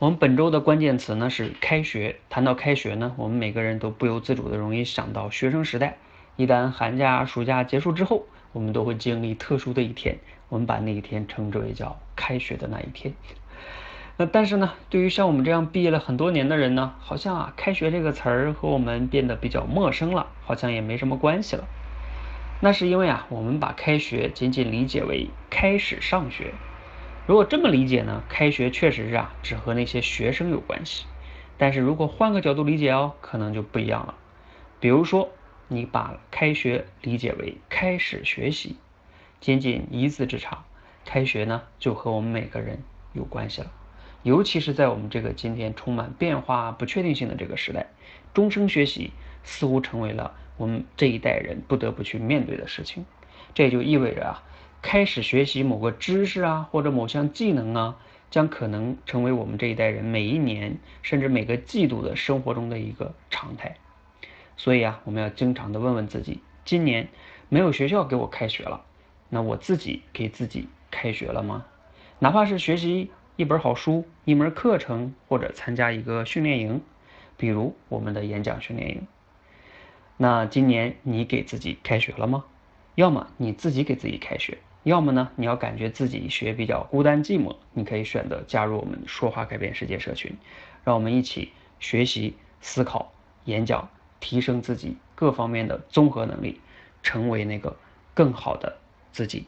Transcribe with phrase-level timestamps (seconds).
[0.00, 2.20] 我们本周的关键词呢是开学。
[2.30, 5.96] 谈到开学呢，我们每个人都不由自主的容易想到学生时代。
[6.36, 10.18] 一旦寒假、暑假结束之后，我们都会经历特殊的一天，
[10.50, 13.12] 我们把那一天称之为叫开学的那一天。
[14.16, 21.64] 那但是呢，对于像我们这样毕业了很多年的人呢，好像啊，开学这个词儿和我们变得比较陌生了，好像也没什么关系了。
[22.60, 26.54] 那是因为啊，我们把开学仅仅理解为开始上学。
[27.28, 31.04] 如果这么理解呢，开学确实是啊，只和那些学生有关系。
[31.58, 34.14] 但是如果换个角度理解哦，可能就不一样了。
[34.80, 35.28] 比如说，
[35.68, 38.76] 你把开学理解为开始学习，
[39.40, 40.64] 仅仅一字之差，
[41.04, 43.70] 开学呢就和我们每个人有关系了。
[44.22, 47.88] 尤其是在我们这个今天充满变化、不确定性的这个时代，
[48.32, 49.12] 终生学习
[49.44, 53.04] 似乎成为了我们这一代人不得不去面对的事情。
[53.52, 54.42] 这也就意味着啊。
[54.80, 57.96] 开始学习某个知识啊，或者某项技能啊，
[58.30, 63.76] 将可能成为我们这一代人每一年甚至每个季度的生活中的一个常态。
[64.56, 67.08] 所以啊，我们要经常的问问自己：今年
[67.48, 68.84] 没有学校给我开学了，
[69.28, 71.66] 那我自己给自己开学了吗？
[72.20, 76.80] 哪怕是学习一本好书、一门课程，或者参加一个训练营，
[77.36, 79.06] 比如我们的演讲训练营。
[80.16, 82.44] 那今年你给自己开学了吗？
[82.94, 84.58] 要么你自己给自己开学。
[84.88, 90.36] 要么呢，你要感觉自己学比较孤单寂寞，你可以选择加入我们说话改变世界社群，
[90.84, 93.12] 让我们一起学习、思考、
[93.44, 96.60] 演讲，提升自己各方面的综合能力，
[97.02, 97.76] 成为那个
[98.14, 98.78] 更好的
[99.12, 99.46] 自己。